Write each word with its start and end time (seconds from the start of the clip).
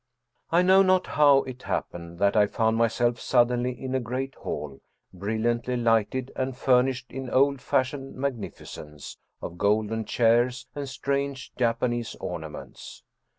I 0.51 0.63
know 0.63 0.81
not 0.81 1.05
how 1.05 1.43
it 1.43 1.61
happened 1.61 2.17
that 2.17 2.35
I 2.35 2.47
found 2.47 2.75
myself 2.75 3.19
sud 3.19 3.49
denly 3.49 3.77
in 3.77 3.93
a 3.93 3.99
great 3.99 4.33
hall 4.33 4.81
brilliantly 5.13 5.77
lighted 5.77 6.31
and 6.35 6.57
furnished 6.57 7.11
in 7.11 7.29
old 7.29 7.61
fashioned 7.61 8.15
magnificence 8.15 9.19
of 9.43 9.59
golden 9.59 10.05
chairs 10.05 10.65
and 10.73 10.89
strange 10.89 11.53
Japanese 11.55 12.15
ornaments. 12.15 13.03